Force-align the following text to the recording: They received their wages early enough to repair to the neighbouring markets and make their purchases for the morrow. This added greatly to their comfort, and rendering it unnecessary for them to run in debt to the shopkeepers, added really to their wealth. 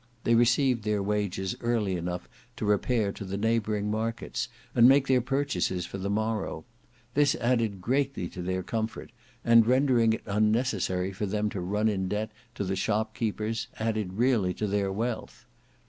They 0.23 0.33
received 0.33 0.81
their 0.83 1.03
wages 1.03 1.55
early 1.61 1.95
enough 1.95 2.27
to 2.55 2.65
repair 2.65 3.11
to 3.11 3.23
the 3.23 3.37
neighbouring 3.37 3.91
markets 3.91 4.49
and 4.73 4.89
make 4.89 5.05
their 5.07 5.21
purchases 5.21 5.85
for 5.85 5.99
the 5.99 6.09
morrow. 6.09 6.65
This 7.13 7.35
added 7.35 7.81
greatly 7.81 8.27
to 8.29 8.41
their 8.41 8.63
comfort, 8.63 9.11
and 9.45 9.67
rendering 9.67 10.13
it 10.13 10.23
unnecessary 10.25 11.11
for 11.13 11.27
them 11.27 11.51
to 11.51 11.61
run 11.61 11.87
in 11.87 12.07
debt 12.07 12.31
to 12.55 12.63
the 12.63 12.75
shopkeepers, 12.75 13.67
added 13.77 14.13
really 14.13 14.55
to 14.55 14.65
their 14.65 14.91
wealth. 14.91 15.45